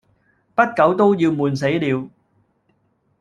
[0.55, 2.09] 不久都要悶死了，